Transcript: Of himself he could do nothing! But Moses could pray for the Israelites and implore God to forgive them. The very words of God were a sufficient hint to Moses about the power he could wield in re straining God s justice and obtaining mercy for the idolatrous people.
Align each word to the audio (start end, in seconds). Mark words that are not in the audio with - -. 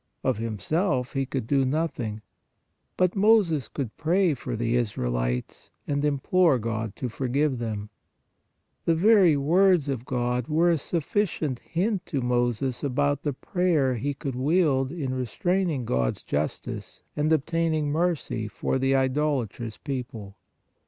Of 0.23 0.39
himself 0.39 1.13
he 1.13 1.27
could 1.27 1.45
do 1.45 1.63
nothing! 1.63 2.23
But 2.97 3.15
Moses 3.15 3.67
could 3.67 3.95
pray 3.97 4.33
for 4.33 4.55
the 4.55 4.75
Israelites 4.75 5.69
and 5.87 6.03
implore 6.03 6.57
God 6.57 6.95
to 6.95 7.07
forgive 7.07 7.59
them. 7.59 7.91
The 8.85 8.95
very 8.95 9.37
words 9.37 9.89
of 9.89 10.05
God 10.05 10.47
were 10.47 10.71
a 10.71 10.79
sufficient 10.79 11.59
hint 11.59 12.03
to 12.07 12.19
Moses 12.19 12.83
about 12.83 13.21
the 13.21 13.33
power 13.33 13.93
he 13.93 14.15
could 14.15 14.35
wield 14.35 14.91
in 14.91 15.13
re 15.13 15.25
straining 15.27 15.85
God 15.85 16.15
s 16.15 16.23
justice 16.23 17.03
and 17.15 17.31
obtaining 17.31 17.91
mercy 17.91 18.47
for 18.47 18.79
the 18.79 18.95
idolatrous 18.95 19.77
people. 19.77 20.35